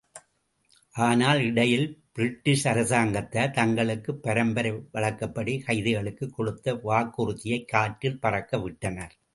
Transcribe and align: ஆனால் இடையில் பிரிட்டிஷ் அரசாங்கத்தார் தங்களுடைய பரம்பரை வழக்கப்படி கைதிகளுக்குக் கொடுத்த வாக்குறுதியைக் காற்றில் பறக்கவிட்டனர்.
ஆனால் 0.93 1.41
இடையில் 1.41 2.03
பிரிட்டிஷ் 2.11 2.67
அரசாங்கத்தார் 2.67 3.51
தங்களுடைய 3.51 4.19
பரம்பரை 4.21 4.71
வழக்கப்படி 4.91 5.63
கைதிகளுக்குக் 5.67 6.33
கொடுத்த 6.33 6.73
வாக்குறுதியைக் 6.73 7.67
காற்றில் 7.67 8.19
பறக்கவிட்டனர். 8.21 9.11